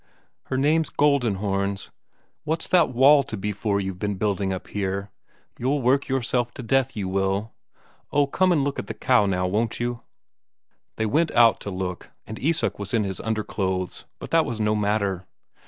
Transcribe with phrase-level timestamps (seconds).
[0.45, 1.91] "Her name's Goldenhorns.
[2.43, 5.11] What's that wall to be for you've been building up here?
[5.59, 7.53] You'll work yourself to death, you will.
[8.11, 10.01] Oh, come and look at the cow, now, won't you?"
[10.95, 14.73] They went out to look, and Isak was in his underclothes, but that was no
[14.75, 15.27] matter.